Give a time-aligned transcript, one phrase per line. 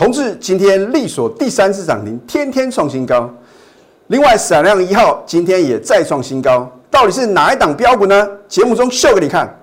[0.00, 3.30] 同志今天力所第三次涨停，天天创新高。
[4.06, 8.26] 另外，闪亮一号今天也再创新高，到底是哪一档标股呢？
[8.48, 9.54] 节目中秀给你看。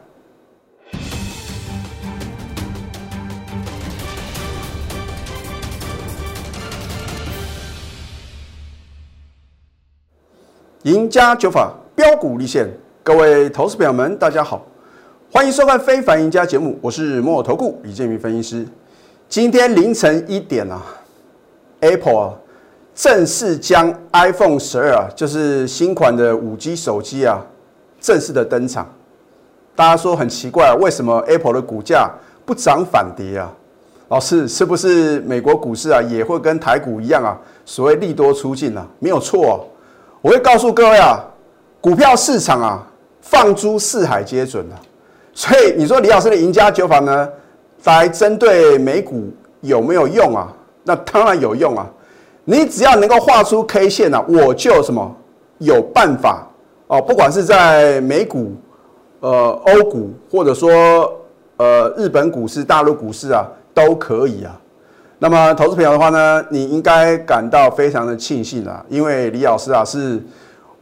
[10.83, 14.63] 赢家九法标股立现，各位投资朋友们，大家好，
[15.31, 18.67] 欢迎收看《非凡赢家》节目，我是摩尔投顾李建明分析师。
[19.30, 20.81] 今天凌晨一点啊
[21.81, 22.33] ，Apple 啊
[22.95, 27.45] 正式将 iPhone 十二啊，就是新款的五 G 手机啊，
[27.99, 28.89] 正式的登场。
[29.75, 32.09] 大家说很奇怪，为什么 Apple 的股价
[32.45, 33.52] 不涨反跌啊？
[34.07, 37.38] 老师，是不是美国股市啊也会跟台股一样啊？
[37.66, 38.88] 所谓利多出尽啊？
[38.99, 39.67] 没有错。
[40.21, 41.19] 我会告诉各位啊，
[41.81, 42.88] 股票市场啊，
[43.19, 44.80] 放诸四海皆准啊。
[45.33, 47.30] 所以你说李老师的赢家酒法呢，
[47.86, 49.30] 来针对美股
[49.62, 50.54] 有没有用啊？
[50.84, 51.90] 那当然有用啊。
[52.44, 55.16] 你只要能够画出 K 线啊，我就什么
[55.58, 56.47] 有办法
[56.88, 57.02] 哦。
[57.02, 58.56] 不管是在美股、
[59.19, 61.11] 呃欧股，或者说
[61.58, 64.58] 呃日本股市、大陆股市啊，都可以啊。
[65.19, 70.23] 那么，投资朋友的话呢，你应该感到非常的庆幸啊，因为李老师啊是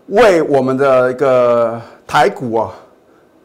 [0.08, 2.72] 为我们的一个台股啊，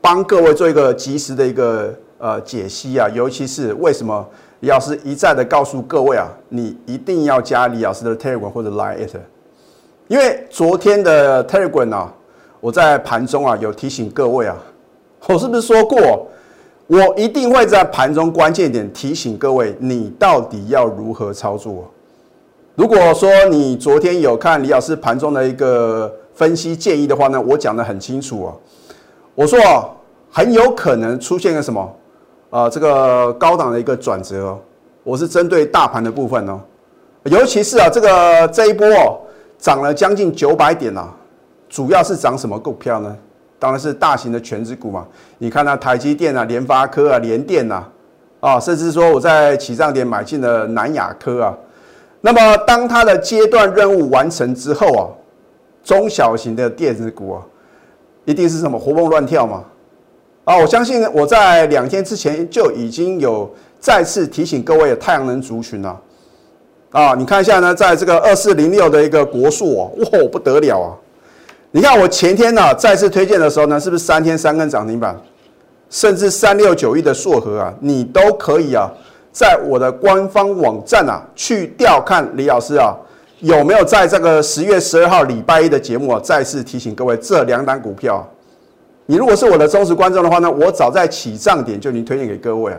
[0.00, 4.24] 帮各位做一个及时的一个呃解析啊，尤其是为什么
[4.60, 9.16] 李老师一再的告诉各位啊，你一定要加李老师的 Telegram 或者 Line it，
[10.06, 12.14] 因为昨天的 Telegram 啊，
[12.60, 14.56] 我在盘中啊有提醒各位啊，
[15.26, 16.28] 我是不是说过？
[16.86, 21.88] 我一定会在盘中关键点提醒各位，你到底要如何操作。
[22.74, 28.58] 如果说你昨天有看李老师盘中的一个分析建议的话呢，我讲的很清楚哦。
[29.36, 29.58] 我说
[30.30, 31.88] 很有可能出现个什么
[32.50, 34.58] 啊，这个高档的一个转折哦。
[35.02, 36.60] 我是针对大盘的部分哦，
[37.24, 39.18] 尤其是啊这个这一波哦
[39.58, 41.08] 涨了将近九百点啊，
[41.68, 43.16] 主要是涨什么股票呢？
[43.58, 45.06] 当然是大型的全职股嘛，
[45.38, 47.84] 你看那台积电啊、联发科啊、联电呐，
[48.40, 51.56] 啊，甚至说我在起涨点买进了南亚科啊。
[52.20, 55.08] 那么当它的阶段任务完成之后啊，
[55.82, 57.42] 中小型的电子股啊，
[58.24, 59.64] 一定是什么活蹦乱跳嘛？
[60.44, 66.00] 啊，我相信我在两天之前就已经有再次提醒各位的太阳能族群了。
[66.90, 70.90] 啊，你看一下呢，在这个二四零六的一个国数哦，哇，不得了啊！
[71.70, 75.16] 你看我前天呢再次推荐的时候呢，是不是三天三根涨停板，
[75.88, 78.90] 甚至三六九一的硕和啊，你都可以啊，
[79.30, 82.92] 在我的官方网站啊去调看李老师啊
[83.38, 88.28] 有没有在这个十月十二号礼拜一的节目啊再次提醒各位这两档股票。
[89.06, 92.78] 你如果是我的忠实观众的话呢，我早在起涨点就已经推荐给各位啊。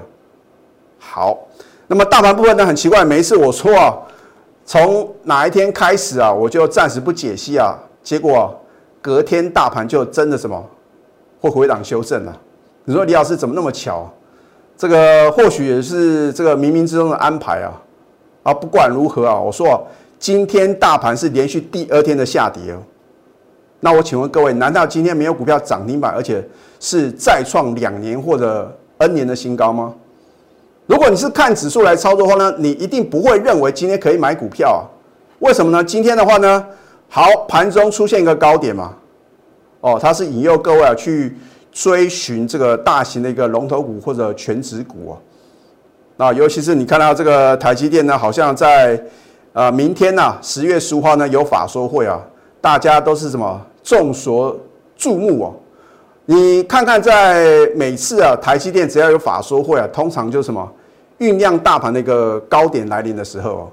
[1.00, 1.38] 好，
[1.88, 3.98] 那么大盘部分呢很奇怪，每一次我说啊，
[4.66, 8.58] 从哪一天开始啊，我就暂时不解析啊，结果。
[9.04, 10.64] 隔天大盘就真的什么
[11.40, 12.40] 会回档修正了？
[12.86, 14.08] 你说李老师怎么那么巧？
[14.78, 17.74] 这个或许也是这个冥冥之中的安排啊！
[18.44, 19.88] 啊，不管如何啊，我说
[20.20, 22.78] 今天大盘是连续第二天的下跌哦。
[23.84, 26.42] 那我请问各位，难道今天没有股票涨停板，而且
[26.80, 29.94] 是再创两年或者 N 年的新高吗？
[30.86, 34.82] 如果你是看指数来操作的话呢，你一定不会认为今天可以买股票啊？
[35.40, 35.84] 为什么呢？
[35.84, 36.66] 今天的话呢？
[37.10, 38.94] 好，盘中出现一个高点嘛，
[39.82, 41.36] 哦，它是引诱各位啊去
[41.72, 45.18] 追寻这个大型的一个龙头股或者全指股啊。
[46.18, 49.02] 那尤其是你看到这个台积电呢，好像在
[49.54, 52.22] 呃明天呢十月十五号呢有法说会啊，
[52.62, 54.58] 大家都是什么众所
[54.96, 55.54] 注目哦。
[56.26, 60.72] 你看看在每次啊台积电只要有法说会啊，通常就是什么
[61.20, 63.72] 酝酿大盘的一个高点来临的时候哦。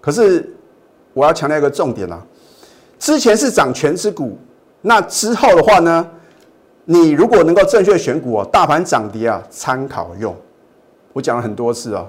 [0.00, 0.48] 可是
[1.12, 2.20] 我要强调一个重点啊。
[2.98, 4.36] 之前是涨全指股，
[4.80, 6.06] 那之后的话呢？
[6.90, 10.34] 你如果能够正确选股哦，大盘涨跌啊，参考用。
[11.12, 12.06] 我讲了很多次啊，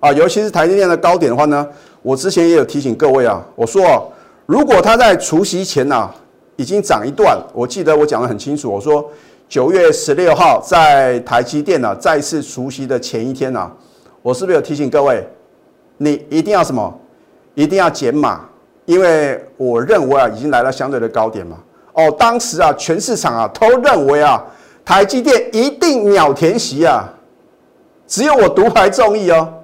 [0.00, 1.68] 啊，尤其是台积电的高点的话呢，
[2.00, 4.10] 我之前也有提醒各位啊，我说哦，
[4.46, 6.10] 如果它在除夕前呐
[6.56, 9.04] 已经涨一段，我记得我讲的很清楚，我说
[9.48, 13.70] 九月十六号在台积电呢再次除夕的前一天呐，
[14.22, 15.26] 我是不是有提醒各位，
[15.98, 16.92] 你一定要什么？
[17.54, 18.42] 一定要减码。
[18.86, 21.56] 因为我认为啊，已经来到相对的高点嘛。
[21.94, 24.44] 哦，当时啊，全市场啊都认为啊，
[24.84, 27.08] 台积电一定秒填息啊，
[28.06, 29.54] 只有我独排众议哦。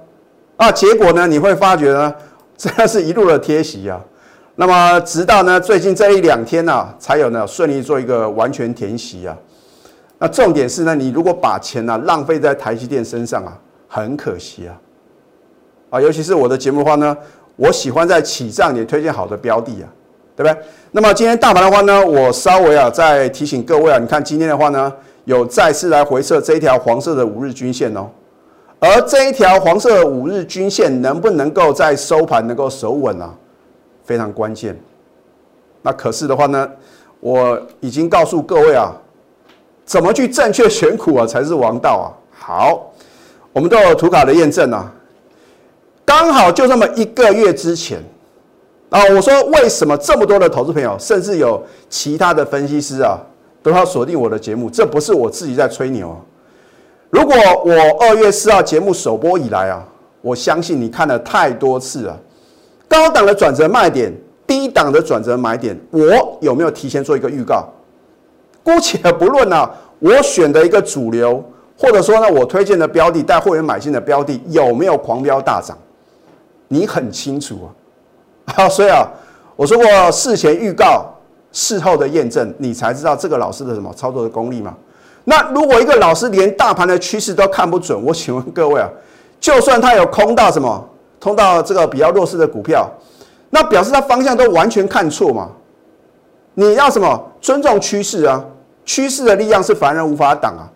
[0.57, 2.15] 啊，结果呢，你会发觉呢，
[2.57, 4.01] 真的是一路的贴息啊。
[4.55, 9.35] 那么，直到呢最近这一两天呢，才有呢顺利做一个完全填息啊。
[10.19, 13.57] 那重点是呢，你如果把钱呢浪费在台积电身上啊，
[13.87, 14.75] 很可惜啊。
[15.89, 17.17] 啊，尤其是我的节目的话呢，
[17.55, 19.87] 我喜欢在起涨点推荐好的标的啊，
[20.35, 20.61] 对不对？
[20.91, 24.93] 那么今天大盘的话呢，我稍微啊再提醒各位啊，你看今天的话呢，
[25.25, 28.07] 有再次来回测这一条黄色的五日均线哦，
[28.79, 33.33] 而这一条黄色五日均线能不能够在收盘能够守稳啊，
[34.11, 34.77] 非常关键。
[35.81, 36.69] 那可是的话呢，
[37.21, 38.91] 我已经告诉各位啊，
[39.85, 42.07] 怎么去正确选股啊才是王道啊。
[42.37, 42.91] 好，
[43.53, 44.91] 我们都有图卡的验证啊。
[46.03, 48.03] 刚好就这么一个月之前
[48.89, 53.17] 啊，我说为什么这么多的投资朋友，甚至有其他的分析师啊，
[53.63, 54.69] 都要锁定我的节目？
[54.69, 56.13] 这不是我自己在吹牛。
[57.09, 59.87] 如果我二月四号节目首播以来啊，
[60.21, 62.19] 我相信你看了太多次了。
[62.91, 64.13] 高档的转折卖点，
[64.45, 67.65] 低档的转折买点，我有没有提前做一个预告？
[68.63, 71.41] 姑且不论啊，我选的一个主流，
[71.77, 75.77] 或者说呢，我推荐的标的带会员买进的标的有没有狂飙大涨？
[76.67, 79.07] 你很清楚啊， 好，所以啊，
[79.55, 81.05] 我说过事前预告，
[81.53, 84.75] 事后的验证，你才知道这个老师的什么操作的功力嘛。
[85.23, 88.89] 那如果一个老师连大盘的趋势都看不准，我请问各位啊，
[89.39, 90.85] 就算他有空到什么，
[91.21, 92.91] 通到这个比较弱势的股票，
[93.51, 95.51] 那表示他方向都完全看错嘛？
[96.55, 98.43] 你要什么尊重趋势啊？
[98.83, 100.67] 趋势的力量是凡人无法挡啊。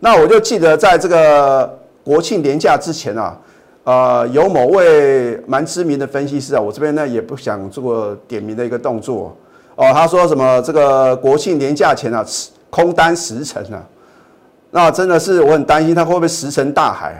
[0.00, 3.38] 那我就记得在这个国庆年假之前啊。
[3.82, 9.34] 呃，有某位蛮知名的分析师啊，我这边呢也不想做点名的一个动作
[9.74, 9.90] 哦。
[9.92, 12.24] 他说什么这个国庆年假前啊，
[12.68, 13.82] 空单十成啊，
[14.70, 17.14] 那真的是我很担心他会不会石沉大海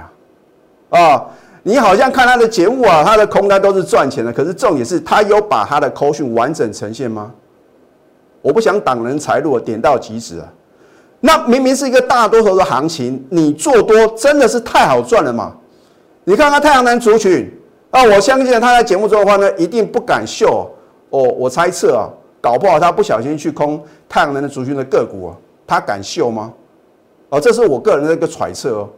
[0.90, 1.00] 啊？
[1.00, 1.26] 啊，
[1.62, 7.32] 你好像看他的节目啊，他的空单都是赚钱的，可是重点是他有把他的口讯完整呈现吗？
[8.42, 10.48] 我不想挡人财路，点到即止啊。
[11.20, 15.54] 那明明是一个大多头的行情，你做多真的是太好赚了嘛？
[16.24, 17.52] 你看看太阳能族群
[17.90, 20.70] 啊，我相信他在节目中的话呢，一定不敢秀
[21.10, 21.22] 哦。
[21.22, 22.08] 我猜测啊，
[22.40, 25.36] 搞不好他不小心去空太阳能的族群的个股啊，
[25.66, 26.50] 他敢秀吗？
[27.28, 28.88] 哦，这是我个人的一个揣测哦。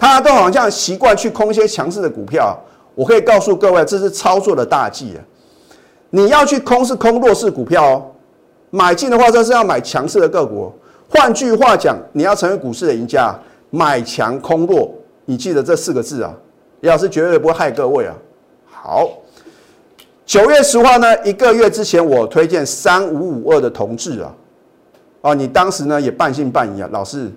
[0.00, 2.58] 他都好像习惯去空一些强势的股票，
[2.94, 5.20] 我可以告诉各位，这是操作的大忌啊。
[6.08, 8.02] 你要去空是空弱势股票哦，
[8.70, 10.72] 买进的话这是要买强势的个股。
[11.06, 13.38] 换句话讲，你要成为股市的赢家，
[13.68, 14.90] 买强空弱，
[15.26, 16.34] 你记得这四个字啊。
[16.80, 18.14] 李老师绝对不会害各位啊！
[18.70, 19.06] 好，
[20.24, 24.32] 九月十号呢，一个月之前我推荐三五五二的同志啊，
[25.20, 27.30] 哦，你当时呢也半信半疑啊，老师，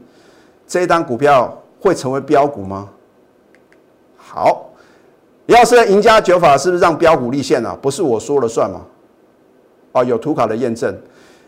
[0.65, 2.87] 这一单股票会成为标股吗？
[4.15, 4.69] 好，
[5.47, 7.77] 李老师的赢家九法是不是让标股立现啊？
[7.81, 8.81] 不是我说了算吗？
[9.91, 10.97] 哦，有图卡的验证，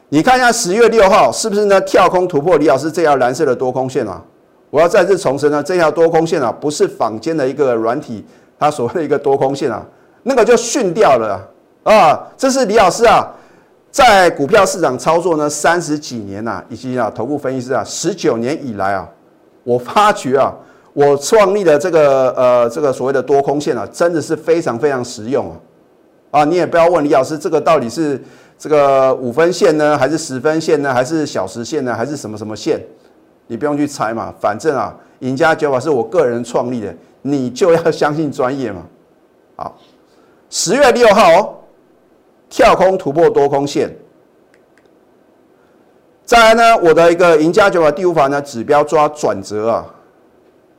[0.10, 4.22] 你看一下十月六号是不是呢跳空突破李老师这条蓝色的多空线啊？
[4.70, 8.26] 我要再次重申呢，这条多空线啊，不是坊间的一个软体，
[8.60, 9.86] 它所谓的一个多空线啊，
[10.24, 11.40] 那个就训掉了
[11.84, 12.28] 啊。
[12.36, 13.34] 这是李老师啊，
[13.90, 19.10] 在股票市场操作呢三十几年呐，以及啊，头部分析师啊十九年以来啊，
[19.66, 20.56] 我发觉啊，
[20.94, 25.58] 我创立的这个呃这个所谓的多空线啊，真的是非常非常实用啊。
[26.32, 28.22] 啊，你也不要问李老师，这个到底是
[28.58, 32.80] 这个五分线呢，还是十分线呢，还是小时线呢，还是什么什么线？
[33.48, 38.84] 你不用去猜嘛，反正啊，赢家九法是我个人创立的，你就要相信专业嘛。
[39.56, 39.78] 好，
[40.50, 41.56] 十月六号哦，
[42.50, 43.90] 跳空突破多空线。
[46.26, 49.86] 再来呢，我的一个赢家九法第五法呢，指标抓转折啊，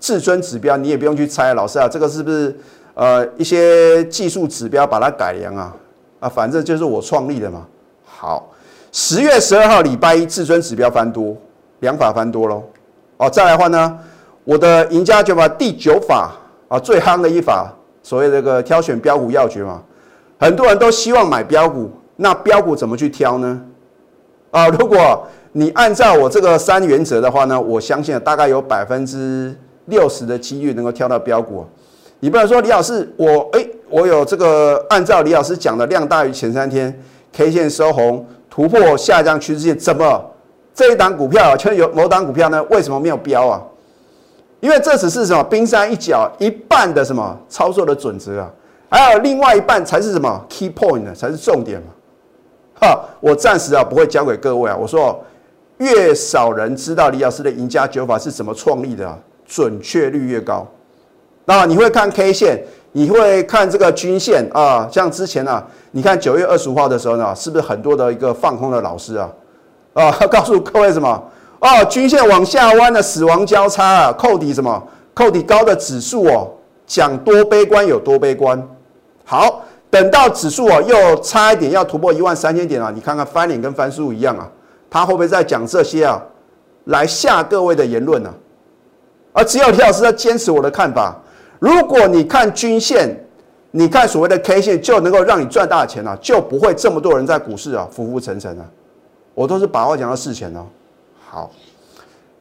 [0.00, 2.54] 至尊指标你也不用去猜，老师啊，这个是不是
[2.94, 5.72] 呃一些技术指标把它改良啊？
[6.18, 7.64] 啊，反正就是我创立的嘛。
[8.04, 8.50] 好，
[8.90, 11.36] 十月十二号礼拜一至尊指标翻多。
[11.80, 12.64] 两法翻多喽，
[13.18, 13.98] 哦，再来的话呢，
[14.44, 16.32] 我的赢家九法第九法
[16.68, 17.70] 啊，最夯的一法，
[18.02, 19.82] 所谓这个挑选标股要诀嘛，
[20.40, 23.60] 很多人都希望买标股，那标股怎么去挑呢？
[24.56, 25.22] 啊，如果
[25.52, 31.62] 你按照我这个三原则的话呢，我相信大概有百分之六十的几率能够挑到标股。
[32.20, 36.98] 你不能说李老师，我哎，我有这个按照李老师讲的量大于前三天
[37.34, 40.24] K 线收红，突破下降趋势线，怎么？
[40.74, 42.62] 这一档股票，就有某档股票呢？
[42.70, 43.60] 为什么没有标啊？
[44.60, 48.50] 因为这只是什么冰山一角，一半的什么操作的准则啊，
[48.88, 51.14] 还有另外一半才是什么 key point 呢？
[51.14, 51.88] 才是重点嘛。
[52.80, 54.76] 哈，我暂时啊不会教给各位啊。
[54.76, 55.24] 我说，
[55.78, 60.66] 越少人知道李老师的赢家九法是怎么创立的，准确率越高。
[61.44, 64.88] 那你会看 K 线，你会看这个均线啊？
[64.90, 69.30] 像之前啊，你看九月二十五号的时候呢，是不是很多的一个放空的老师啊？
[69.94, 71.22] 啊， 告诉各位什么？
[71.60, 74.82] 哦，均线往下弯的死亡交叉啊，扣底什么？
[75.14, 76.50] 扣底高的指数哦，
[76.86, 78.62] 讲多悲观有多悲观。
[79.24, 84.50] 好，等到指数啊又差一点要突破一万三千点啊，你看看翻脸跟翻书一样啊，
[84.90, 86.20] 他会不会在讲这些啊，
[86.84, 88.32] 来吓各位的言论呢？
[89.32, 91.14] 而只有李老师在坚持我的看法。
[91.58, 93.14] 如果你看均线，
[93.70, 98.64] 你看所谓的 K 线，就能够让你赚大钱了，就不会这么多人在股市啊浮浮沉沉啊。
[99.34, 100.66] 我都是把话讲到事前哦。
[101.28, 101.50] 好，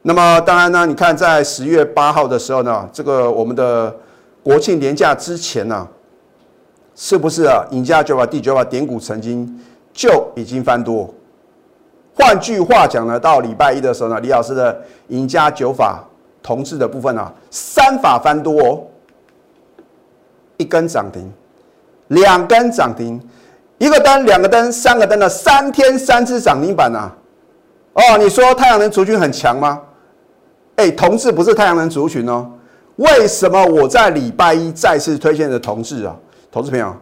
[0.02, 3.94] 那么当然呢，你看在十月八号的时候呢，这个我们的
[4.42, 5.86] 国庆年假之前呢，
[6.96, 7.62] 是不是啊？
[7.70, 9.60] 赢家九法第九法点股曾经
[9.92, 11.12] 就已经翻多。
[12.14, 16.02] 换句话讲呢，到礼拜一的时候呢，李老师的赢家九法
[16.42, 18.82] 同志的部分啊，三法翻多哦。
[20.56, 21.30] 一根涨停，
[22.08, 23.20] 两根涨停，
[23.76, 27.14] 一个灯，两个灯，三个灯的三天三次涨停板啊！
[27.92, 29.82] 哦，你说太阳能族群很强吗？
[30.76, 32.50] 哎，同志不是太阳能族群哦。
[32.96, 36.16] 为什么我在礼拜一再次推荐的同志啊？
[36.56, 36.96] 投资朋友，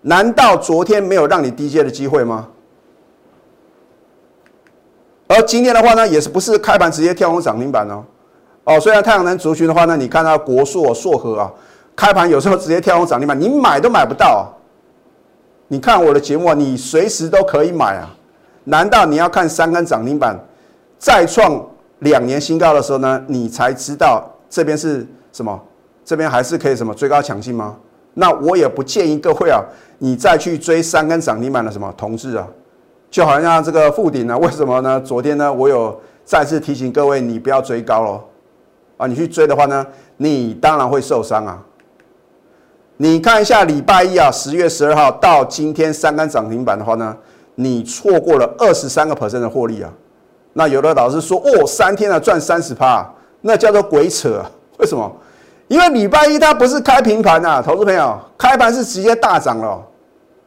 [0.00, 2.48] 难道昨天没有让你低阶的机会吗？
[5.28, 8.04] 而今天的话呢，也是不是开盘直接跳空涨停板哦？
[8.64, 11.52] 哦，虽然太阳能族群的话呢，你看它国硕、硕和啊。
[11.94, 14.42] 开盘有时候直接跳空涨停板，你买都买不到啊。
[15.68, 18.10] 你看我的节目，啊你随时都可以买啊。
[18.64, 20.36] 难道你要看三根涨停板
[20.98, 21.64] 再创
[22.00, 25.62] 两年新高的时候呢，你才知道这边是什么？
[26.04, 27.76] 这边还是可以什么追高抢进吗？
[28.14, 29.60] 那我也不建议各位啊，
[29.98, 32.46] 你再去追三根涨停板的什么同志啊，
[33.10, 34.38] 就好像这个附顶呢？
[34.38, 35.00] 为什么呢？
[35.00, 38.20] 昨天呢，我有再次提醒各位，你不要追高喽。
[38.96, 39.84] 啊，你去追的话呢，
[40.16, 41.60] 你当然会受伤啊。
[42.96, 47.16] 你看一下礼拜一啊，十月十二号到今天三根涨停板的话呢，
[47.56, 49.92] 你错过了二十三个 percent 的获利啊。
[50.52, 53.04] 那有的老师说哦，三天啊赚三十趴，
[53.40, 54.40] 那叫做鬼扯。
[54.78, 55.12] 为什么？
[55.68, 59.82] 因为礼拜一它不是开平盘呐，投资朋友，开盘是直接大涨了。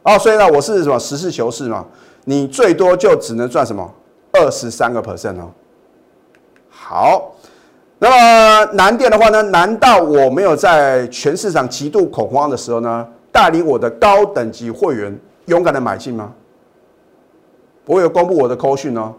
[0.02, 1.84] 哦，所以呢，我是什么实事求是嘛，
[2.24, 3.90] 你最多就只能赚什么
[4.32, 5.50] 二十三个 percent 哦。
[6.70, 7.32] 好。
[8.00, 9.42] 那么南电的话呢？
[9.42, 16.32] 难道我没有在全市场极度恐慌的时候呢，带领我的高等级会员勇敢的买进吗？
[17.86, 19.12] 我有公布我的扣讯哦，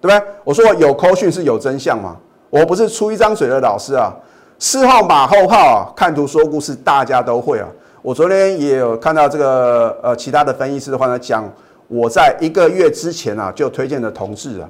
[0.00, 0.28] 对不对？
[0.44, 2.16] 我说有扣讯是有真相嘛？
[2.48, 4.16] 我不是出一张嘴的老师啊，
[4.58, 7.68] 事后马后炮啊，看图说故事，大家都会啊。
[8.02, 11.44] 我昨天也有看到这个呃其他的分析师的话呢，讲
[11.88, 14.68] 我在一个月之前啊就推荐的同事啊，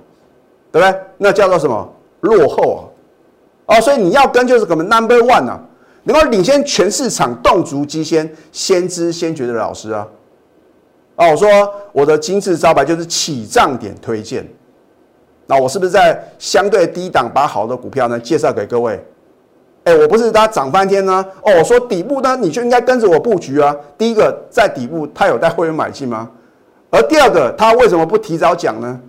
[0.72, 1.00] 对不对？
[1.18, 1.88] 那叫做什么
[2.20, 2.88] 落后
[3.66, 3.76] 啊？
[3.76, 5.60] 哦，所以你要跟就是什么 number one 啊，
[6.04, 10.06] 能够领先全市场、动足机先、先知先觉的老师啊。
[11.16, 11.48] 哦，我说
[11.92, 14.46] 我的金字招牌就是起涨点推荐。
[15.46, 19.04] 那我是不是在相对低档把好的股票呢介绍给各位？
[19.86, 21.24] 哎，我不是它涨翻天呢。
[21.42, 23.74] 哦，我说底部呢你就应该跟着我布局啊。
[23.96, 26.30] 第一个在底部，他有带会员买进吗？
[26.90, 29.00] 而第二个，他为什么不提早讲呢？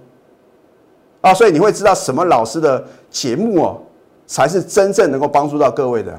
[1.20, 3.82] 啊，所以你会知道什么老师的节目哦。
[4.30, 6.12] 才是真正能够帮助到各位的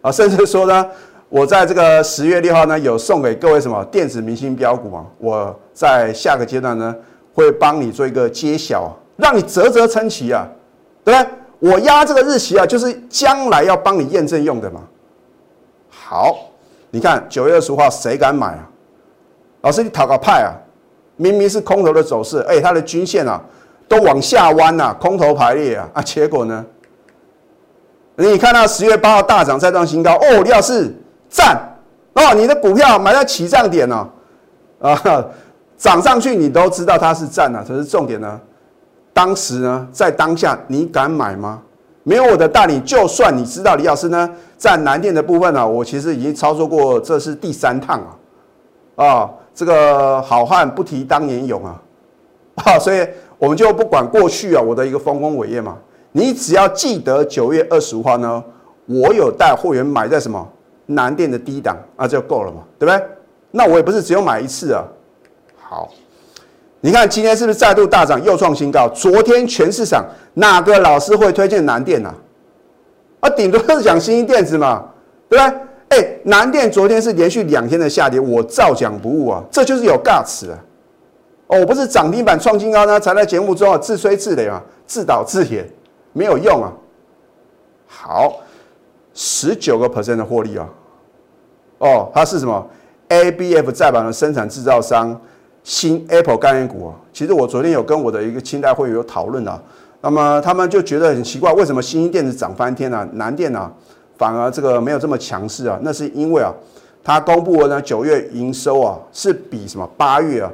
[0.00, 0.12] 啊！
[0.12, 0.86] 甚至说呢，
[1.28, 5.04] 我在这个十月六号呢，有送给各位什么电子明星标股啊？
[5.18, 6.94] 我在下个阶段呢，
[7.34, 10.46] 会帮你做一个揭晓，让你啧啧称奇啊，
[11.02, 11.30] 对不对？
[11.60, 14.80] 我压这个日期啊，就是将来要帮你验证用的嘛。
[15.88, 16.36] 好，
[16.90, 18.68] 你看九月二十五号谁敢买啊？
[19.60, 20.50] 老师，你讨个派啊！
[21.16, 23.38] 明明是空头的走势，哎，它的均线啊
[23.86, 26.64] 都往下弯呐，空头排列啊，啊，结果呢？
[28.16, 30.90] 你看到十月八号大涨再创新高哦，李老师
[31.28, 31.60] 赞
[32.14, 34.08] 哦，你的股票买在起涨点哦，
[34.80, 35.26] 啊，
[35.76, 38.40] 涨上去你都知道它是赞了，可是重点呢，
[39.12, 41.62] 当时呢在当下你敢买吗？
[42.02, 48.00] 没有我的带领，就算你知道李老师呢在南电的部分呢，我其实已经操作过，这是第三趟
[48.96, 51.82] 啊，啊，这个好汉不提当年勇啊，
[52.64, 55.76] 啊，所以我们就不管过去啊我的一个丰功伟业嘛。
[56.12, 58.42] 你只要记得九月二十五号呢，
[58.86, 60.44] 我有带会员买在什么
[60.86, 63.06] 南电的低档啊，就够了嘛，对不对？
[63.52, 64.82] 那我也不是只有买一次啊。
[65.60, 65.88] 好，
[66.80, 68.88] 你看今天是不是再度大涨，又创新高？
[68.88, 72.14] 昨天全市场哪个老师会推荐南电呢？
[73.20, 74.84] 啊，顶多是讲新兴电子嘛，
[75.28, 75.98] 对不对？
[75.98, 80.58] 哎，南电昨天是连续两天的下跌，我照讲不误啊，这就是有尬词啊。
[81.48, 85.68] 哦，我不是涨停板创新高呢，才在节目中啊自吹自擂啊，自导自演。
[86.12, 86.72] 没有用啊！
[87.86, 88.40] 好，
[89.14, 90.68] 十九个 percent 的获利啊！
[91.78, 92.68] 哦，它是什么
[93.10, 95.20] ？A B F 再版的生产制造商，
[95.70, 96.94] 新 Apple 概念股啊！
[97.12, 99.62] 其实我昨天有跟我的一个清代会员有讨论啊，
[100.00, 103.70] 那么他们就觉得很奇怪，为什么新兴电子涨翻天了，南电啊
[104.18, 106.52] 反而这个没有这么强势啊，那是因为啊，
[107.04, 110.50] 它公布了呢九月营收啊是比什么八月啊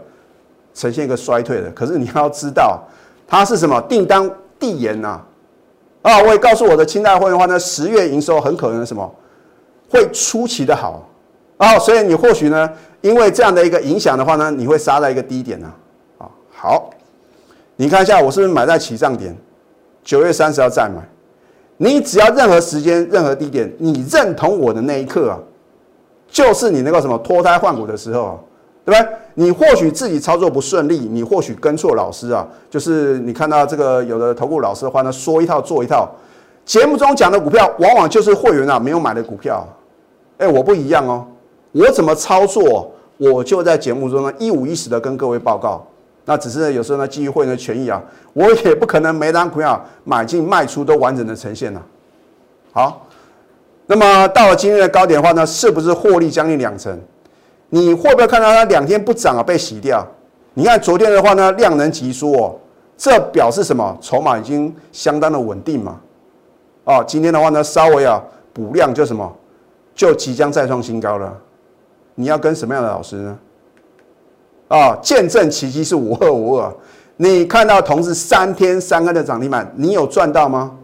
[0.75, 1.71] 呈现一个衰退的。
[1.71, 2.79] 可是你要知道，
[3.27, 5.19] 它是什么订单递延呐？
[6.03, 9.11] 啊，我也告诉我的清代会的话呢，十月营收很可能什么
[9.89, 11.09] 会出奇的好
[11.59, 12.71] 哦，所以你或许呢，
[13.01, 15.73] 因为这样的一个影响的话呢，你会杀在一个低点呢。
[16.19, 16.91] 啊，好，
[17.77, 19.37] 你看一下我是不是买在起涨点？
[20.05, 21.03] 九月三十号再买，
[21.79, 25.39] 你只要任何时间、任何地点，你认同我的那一刻啊，
[26.29, 28.35] 就是你那个什么脱胎换骨的时候，啊
[28.85, 29.09] 对不对？
[29.35, 36.09] 你或许自己操作不顺利，你或许跟错老师啊，就是你看到这个有的投顾老师的话呢，说一套做一套，
[36.65, 39.67] 节目中讲的股票，往往就是会员啊没有买的股票。
[40.39, 41.27] 哎，我不一样哦，
[41.77, 45.87] 我怎么操作，我就在节目中呢一五一十的跟各位报告。
[46.25, 48.03] 那只是有时候呢，基于会员的权益啊，
[48.33, 51.81] 我也不可能每单股票买进卖出都完整的呈现呢。
[52.73, 53.07] 好，
[53.87, 56.99] 那么到了今天的高点的话呢，是不是获利将近两成？
[57.69, 60.05] 你会不会看到它两天不涨啊，被洗掉？
[60.55, 62.57] 你看昨天的话呢，量能急缩哦，
[62.97, 63.97] 这表示什么？
[64.01, 66.01] 筹码已经相当的稳定嘛。
[66.85, 68.21] 哦，今天的话呢，稍微啊
[68.53, 69.31] 补量就什么，
[69.95, 71.33] 就即将再创新高了。
[72.17, 73.39] 你要跟什么样的老师呢？
[74.67, 76.75] 啊，见证奇迹是五二五二。
[77.19, 80.77] 你看到同时三天三根的涨停板，你有赚到吗？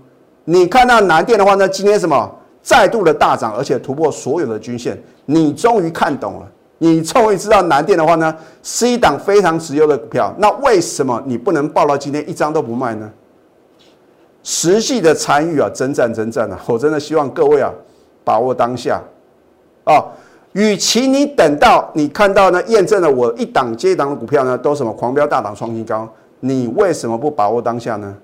[0.44, 2.30] 你看到南电的话呢，今天什么
[2.62, 4.96] 再度的大涨，而且突破所有的均线，
[5.26, 6.46] 你终于看懂了，
[6.78, 10.32] 你终于知道南电的话呢是一档非常值优的股票。
[10.38, 13.10] 那为什么你不能报到今天一张都不卖呢？
[14.42, 17.72] 实际的参与啊，征战征战啊，我真的希望各位啊，
[18.22, 19.02] 把握当下
[19.84, 20.04] 啊。
[20.52, 26.08] 与其你等到你看到呢，验证了我一档接一档的股票呢，都什么狂飙大涨创新高，
[26.40, 28.14] 你为什么不把握当下呢？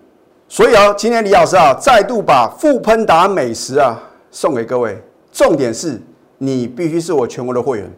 [0.47, 3.99] 所以啊，今天李老师啊，再度把富喷达美食啊
[4.31, 5.03] 送给各位。
[5.31, 6.01] 重点是
[6.39, 7.91] 你必须是我全国的会员，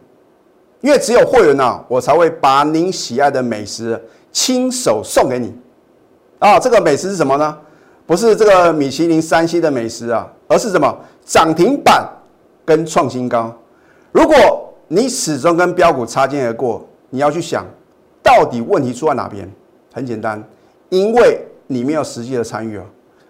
[0.81, 5.53] 因为只有会员呐，我才会把您喜爱的美食亲手送给你。
[6.39, 7.57] 啊，这个美食是什么呢？
[8.05, 12.05] 不是这个米其林三星的美食啊，而是什么涨停板
[12.65, 13.53] 跟创新高。
[14.11, 17.65] 如果你始终跟标股擦肩而过，你要去想，
[18.21, 19.49] 到底问题出在哪边？
[19.93, 20.41] 很简单，
[20.89, 22.83] 因为你没有实际的参与啊。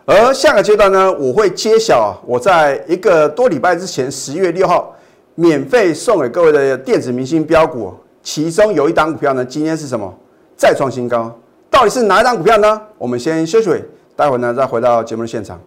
[0.05, 4.95] 而下个阶段呢，我会揭晓我在一个多礼拜之前，十月六号
[5.35, 10.11] 免费送给各位的电子明星标股，其中有一档股票呢，今天是什么？
[10.57, 11.35] 再创新高，
[11.69, 12.81] 到底是哪一档股票呢？
[12.97, 13.69] 我们先休息，
[14.15, 15.59] 待会呢再回到节目的现场。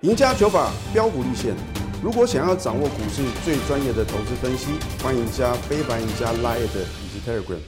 [0.00, 1.75] 赢家九法标股立线。
[2.06, 4.68] 如果想要掌握股市最专业的投资分析，
[5.02, 7.58] 欢迎加非凡、加 Line 以及 Telegram。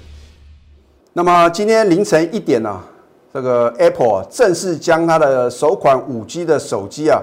[1.13, 2.81] 那么今天凌晨一点呢，
[3.35, 7.21] 这个 Apple 正式将它的首款五 G 的手机啊，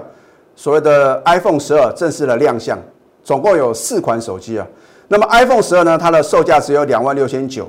[0.54, 2.78] 所谓的 iPhone 十二正式的亮相，
[3.24, 4.66] 总共有四款手机啊。
[5.08, 7.66] 那么 iPhone 十二呢，它的售价只有两万六千九。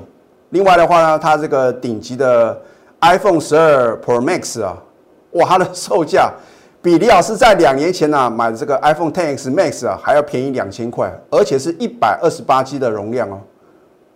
[0.50, 2.60] 另外的话呢，它这个顶级的
[3.00, 4.76] iPhone 十二 Pro Max 啊，
[5.30, 6.34] 哇，它的售价。
[6.88, 13.38] 比李老师在两年前呢买的这个 iPhone 10s Max 啊还要便宜两千块，而且是一百二十八 G 的容量哦，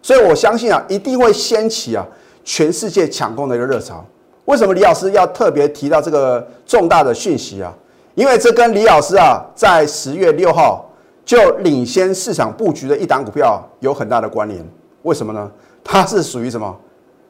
[0.00, 2.06] 所以我相信啊一定会掀起啊
[2.44, 4.02] 全世界抢购的一个热潮。
[4.46, 7.70] 为什么李老师要特别提到这个重大的讯息啊？
[8.14, 10.90] 因为这跟李老师啊在十月六号
[11.26, 14.66] 就领先市场布局的一档股票有很大的关联。
[15.02, 15.50] 为什么呢？
[15.84, 16.74] 它是属于什么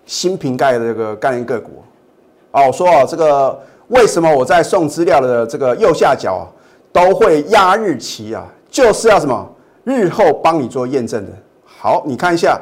[0.06, 1.82] 新瓶盖的这个概念个股
[2.52, 3.58] 哦，我说啊这个。
[3.92, 6.44] 为什么我在送资料的这个右下角啊
[6.92, 8.44] 都会压日期啊？
[8.70, 9.46] 就是要什么
[9.84, 11.32] 日后帮你做验证的。
[11.64, 12.58] 好，你看一下，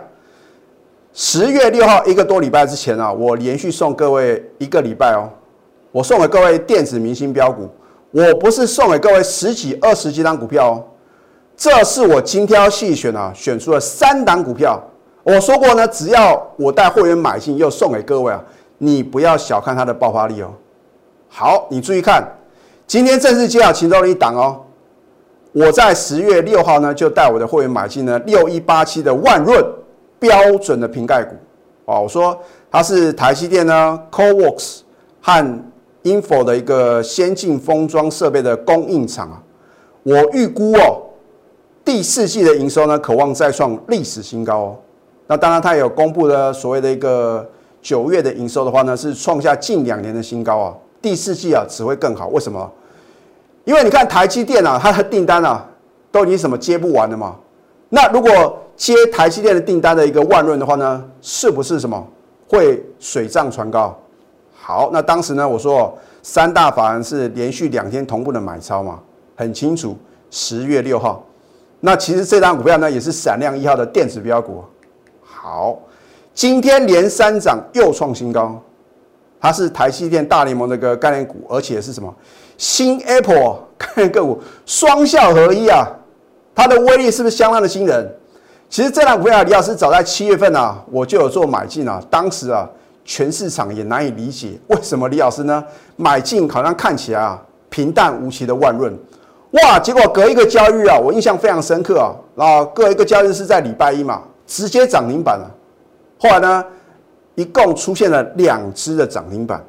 [1.12, 5.30] 十月六号一个多礼拜之前啊，我连续送各位一个礼拜哦，
[5.92, 7.68] 我送给各位电子明星标股，
[8.10, 10.84] 我不是送给各位十几二十几档股票哦，
[11.56, 14.80] 这是我精挑细选啊，选出了三档股票。
[15.22, 18.42] 我说过呢，只要我带会员买进又送给各位啊，
[18.78, 20.50] 你不要小看它的爆发力哦。
[21.32, 22.22] 好，你注意看，
[22.88, 24.60] 今天正式揭晓其中的一档哦。
[25.52, 29.64] 我在十月六号呢，就带我的会员买进了六一八七的万润
[30.18, 31.34] 标准的瓶盖股
[31.86, 32.02] 哦。
[32.02, 32.36] 我说
[32.70, 34.80] 它是台积电呢，Coworks
[35.20, 35.62] 和
[36.02, 39.40] Info 的一个先进封装设备的供应厂啊。
[40.02, 41.02] 我预估哦，
[41.84, 44.76] 第四季的营收呢，渴望再创历史新高哦。
[45.28, 47.48] 那当然，它也有公布的所谓的一个
[47.80, 50.74] 九月的营收的话呢，是创下近两年的新高啊。
[51.02, 52.70] 第四季啊只会更好，为什么？
[53.64, 55.64] 因为你看台积电啊，它的订单啊
[56.10, 57.36] 都已经什么接不完了嘛。
[57.88, 62.06] 那如果接台积电的订单的一个万润的话呢，是不是什么
[62.48, 63.96] 会水涨船高？
[64.54, 69.00] 好，那当时呢我说三大法人是连续两天同步的买超嘛，
[69.36, 69.96] 很清楚，
[70.30, 71.24] 十月六号。
[71.80, 74.62] 那其实这张股票呢，也是闪亮一号的电子标股。
[75.22, 75.78] 好，
[76.34, 78.60] 今天连三涨又创新高，
[79.40, 82.14] 它是台积电大联盟的一个概念股，而且是什么
[82.58, 85.88] 新 Apple 概念个股双效合一啊，
[86.54, 88.14] 它的威力是不是相当的惊人？
[88.68, 92.68] 其实这张股票李老师早在七月份啊，我就有做买进啊，当时啊，
[93.04, 95.64] 全市场也难以理解为什么李老师呢
[95.96, 98.92] 买进好像看起来啊平淡无奇的万润。
[99.52, 99.80] 哇！
[99.80, 102.14] 结果隔一个交易日啊，我印象非常深刻啊。
[102.36, 105.50] 然后隔一个交易日是在礼拜一嘛，直接涨停板了。
[106.20, 106.64] 后来呢，
[107.40, 109.64] 一共出现了两只的涨停板。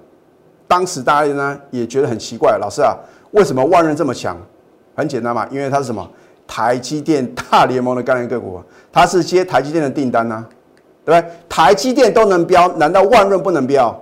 [0.67, 2.93] 当时大家呢也觉得很奇怪，老师啊，
[3.31, 4.37] 为什么万润这么强？
[4.93, 6.05] 很简单嘛，因为它是什么？
[6.45, 10.45] 台积电大联盟的概念个股，它是接台积电的订单呢，
[11.05, 11.31] 对不对？
[11.47, 13.97] 台积电都能标，难道万润不能标？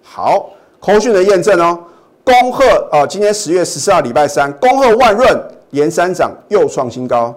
[0.00, 1.80] 好，空讯的验证哦。
[2.22, 3.04] 恭贺啊！
[3.06, 5.28] 今天十月十四号礼拜三，恭贺万润
[5.70, 7.34] 连三涨又创新高，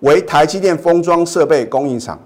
[0.00, 2.18] 为台积电封装设备供应厂。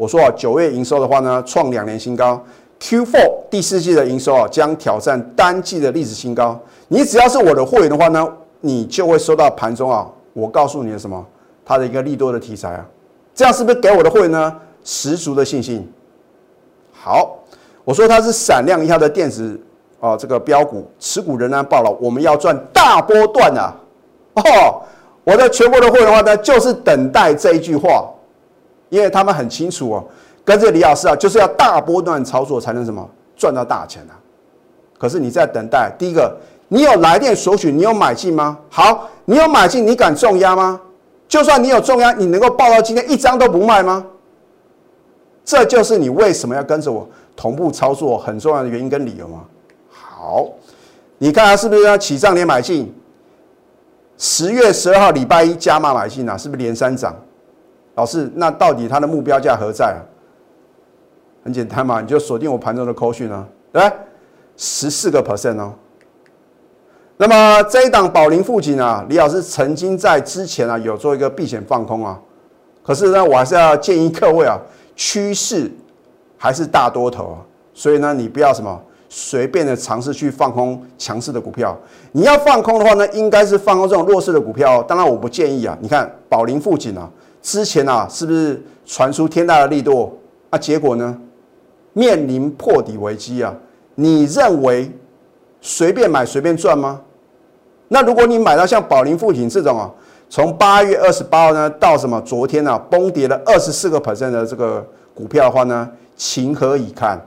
[0.00, 2.42] 我说啊，九月营收的话呢，创两年新高
[2.80, 6.58] ，Q4 第四季的营收啊，将挑战单季的历史新高。
[6.88, 8.26] 你只要是我的会员的话呢，
[8.62, 11.22] 你就会收到盘中啊，我告诉你的什么，
[11.66, 12.86] 它的一个利多的题材啊，
[13.34, 15.86] 这样是不是给我的会员呢十足的信心？
[16.92, 17.36] 好，
[17.84, 19.60] 我说它是闪亮一下的电子。
[20.00, 23.76] 啊，这个标股持股仍然爆了，我们要赚大波段啊！
[24.32, 24.80] 哦，
[25.24, 28.08] 我的全国的会员的话呢，就是等待这一句话，
[28.90, 30.04] 因为他们很清楚哦，
[30.44, 34.12] 跟着李老师啊，就是要大波段操作才能什么赚到大钱啊。
[34.98, 36.36] 可是你在等待，第一个，
[36.68, 38.58] 你有来电索取，你有买进吗？
[38.68, 40.78] 好，你有买进，你敢重压吗？
[41.26, 44.04] 就算你有重压，你能够报到今天一张都不卖吗？
[45.44, 49.44] 这就是你为什么要跟着我同步操作很重要的原因跟理由吗？
[49.88, 50.46] 好，
[51.18, 52.92] 你看它是不是要起涨连买进？
[54.18, 57.16] 十月十二号礼拜一加码买进啊，是不是连三涨？
[58.00, 60.00] 老师，那到底它的目标价何在啊？
[61.44, 63.82] 很简单嘛，你就锁定我盘中的扣讯啊，对
[64.56, 65.74] 十四个 percent 哦。
[67.18, 72.18] 那么这一档宝林富锦啊，李老师曾经在之前啊有做一个避险放空啊，
[72.82, 74.58] 可是呢，我还是要建议各位啊，
[74.96, 75.70] 趋势
[76.38, 77.38] 还是大多头啊，
[77.74, 78.80] 所以呢，你不要什么。
[79.12, 81.76] 随便的尝试去放空强势的股票，
[82.12, 84.80] 你要放空的话呢，应该是放空这种弱势的股票。
[84.84, 85.76] 当然，我不建议啊。
[85.80, 87.10] 你看宝林附近啊，
[87.42, 90.18] 之前啊，是不是传出天大的力度
[90.50, 90.58] 啊？
[90.58, 91.18] 结果呢，
[91.92, 93.54] 面临破底危机啊。
[93.94, 94.90] 你认为
[95.60, 97.00] 随便买随便赚吗？
[97.88, 99.90] 那如果你买到像宝林附近这种啊，
[100.28, 107.20] 从八月二十八号呢到什么昨天呢崩跌了二十四个 percent 的这个股票的话呢，情何以堪？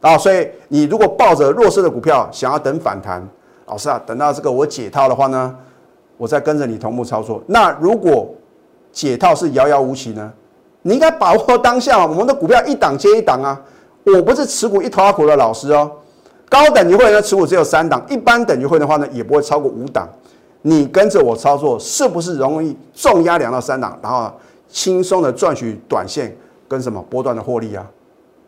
[0.00, 3.26] 啊，所以你如果抱着弱势的股票想要等反弹，
[3.66, 5.56] 老师啊，等到这个我解套的话呢，
[6.16, 7.42] 我再跟着你同步操作。
[7.46, 8.28] 那如果
[8.92, 10.32] 解套是遥遥无期呢？
[10.82, 13.60] 你应该把握当下，我们的股票一档接一档啊。
[14.04, 15.90] 我不是持股一头阿苦的老师哦。
[16.48, 20.08] 高等级会员的持股只有三档，一般等级会员的话呢，也不会超过五档。
[20.62, 24.32] 你跟着我操作，是不是容易重压两到三档，然后
[24.68, 26.34] 轻松的赚取短线
[26.66, 27.86] 跟什么波段的获利啊？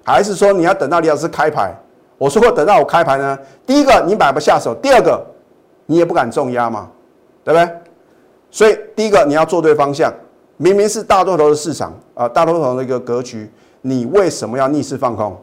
[0.05, 1.73] 还是说你要等到李老师开牌？
[2.17, 3.39] 我说过等到我开牌呢。
[3.67, 5.25] 第一个你买不下手，第二个
[5.87, 6.89] 你也不敢重压嘛，
[7.45, 7.77] 对不对？
[8.51, 10.13] 所以第一个你要做对方向。
[10.63, 15.37] 明明是大多头的市场啊，大多头的一个格局，你为什么要逆势放空？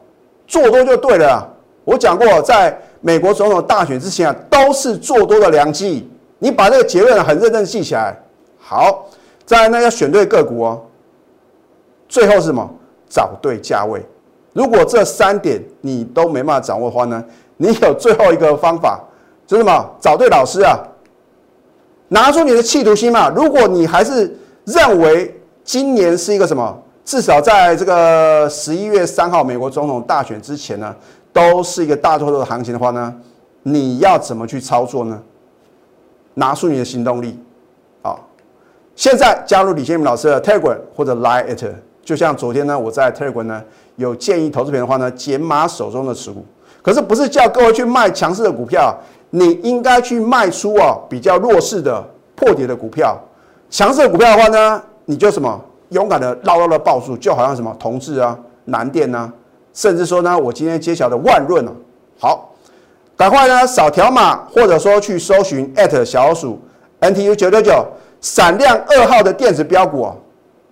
[0.47, 1.45] 做多就对了。
[1.83, 6.09] 我讲过，在美国总统大选之前啊，都是做多的良机。
[6.37, 8.17] 你把这个结论很认真记起来。
[8.57, 9.09] 好，
[9.45, 10.81] 再来呢要选对个股哦。
[12.07, 12.65] 最后是什么？
[13.09, 14.01] 找对价位。
[14.53, 17.21] 如果这三点你都没办法掌握的话呢，
[17.57, 19.01] 你有最后一个方法，
[19.45, 19.85] 就是什么？
[19.99, 20.79] 找对老师啊，
[22.07, 23.27] 拿出你的企图心嘛。
[23.27, 24.33] 如果你还是
[24.69, 30.95] 认为今年是一个什么，至少在这个十一月三号美国总统大选之前呢，
[31.33, 33.13] 都是一个大多头的行情的话呢，
[33.63, 35.19] 你要怎么去操作呢？
[36.35, 37.37] 拿出你的行动力
[38.03, 38.15] 啊！
[38.95, 43.63] 现在加入李建明老师的 Telegram 或者 Line at，就像昨天呢，我在 Telegram 呢。
[43.95, 46.45] 有建议投资品的话呢，减码手中的持股。
[46.81, 48.97] 可是不是叫各位去卖强势的股票，
[49.31, 52.01] 你应该去卖出啊比较弱势的
[52.33, 53.19] 破跌的股票。
[53.69, 59.31] 强势的股票的话呢，你就什么勇敢的捞到了爆数，就好像什么同志啊、南电啊，
[59.73, 61.71] 甚至说呢，我今天揭晓的万润啊，
[62.19, 62.49] 好，
[63.15, 65.71] 赶快呢扫条码，或者说去搜寻
[66.03, 66.59] 小鼠
[66.99, 67.85] NTU 九九九
[68.21, 70.15] 闪亮二号的电子标股啊，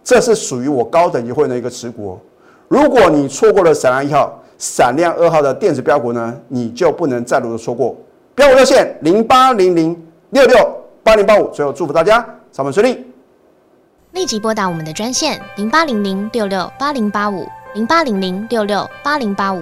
[0.04, 2.20] 这是属于我高等级会的一个持股哦。
[2.68, 7.96] 如果你错过了闪亮一号、闪亮二号的电子标股呢，你就不能再度的错过。
[8.34, 10.58] 标股热线零八零零六六。
[11.04, 11.48] 八零八五。
[11.52, 13.06] 最后祝福大家上班顺利。
[14.14, 19.62] 立即拨打我们的专线零八零零六六八零八五零八零零六六八零八五